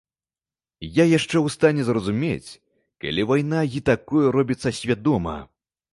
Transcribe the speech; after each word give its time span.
Я 1.01 1.05
яшчэ 1.17 1.31
ў 1.31 1.47
стане 1.57 1.81
зразумець, 1.89 2.51
калі 3.05 3.27
вайна 3.33 3.59
і 3.81 3.85
такое 3.91 4.25
робіцца 4.37 4.69
свядома. 4.79 5.37